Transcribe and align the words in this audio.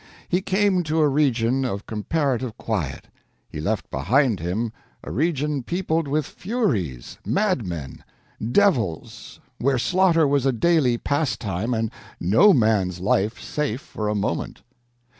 He 0.27 0.41
came 0.41 0.81
to 0.85 0.97
a 0.99 1.07
region 1.07 1.63
of 1.63 1.85
comparative 1.85 2.57
quiet; 2.57 3.05
he 3.47 3.59
left 3.61 3.91
behind 3.91 4.39
him 4.39 4.71
a 5.03 5.11
region 5.11 5.61
peopled 5.61 6.07
with 6.07 6.25
furies, 6.25 7.19
madmen, 7.23 8.03
devils, 8.43 9.39
where 9.59 9.77
slaughter 9.77 10.27
was 10.27 10.47
a 10.47 10.51
daily 10.51 10.97
pastime 10.97 11.75
and 11.75 11.91
no 12.19 12.51
man's 12.51 12.99
life 12.99 13.39
safe 13.39 13.81
for 13.81 14.09
a 14.09 14.15
moment. 14.15 14.63